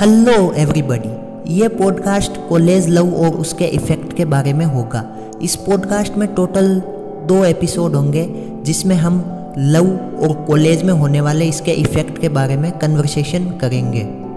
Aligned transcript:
Hello 0.00 0.52
everybody 0.52 1.54
ये 1.54 1.68
podcast 1.68 2.32
college 2.48 2.88
love 2.88 3.14
और 3.14 3.30
उसके 3.30 3.64
इफ़ेक्ट 3.64 4.12
के 4.12 4.24
बारे 4.24 4.52
में 4.52 4.64
होगा। 4.66 5.02
इस 5.42 5.56
पॉडकास्ट 5.56 6.16
में 6.16 6.34
टोटल 6.34 6.82
दो 7.26 7.44
एपिसोड 7.44 7.94
होंगे, 7.94 8.24
जिसमें 8.62 8.94
हम 8.96 9.18
लव 9.58 9.88
और 10.22 10.44
कॉलेज 10.48 10.82
में 10.82 10.92
होने 10.92 11.20
वाले 11.20 11.44
इसके 11.44 11.70
इफ़ेक्ट 11.70 12.18
के 12.18 12.28
बारे 12.28 12.56
में 12.56 12.70
कन्वर्सेशन 12.72 13.50
करेंगे। 13.50 14.27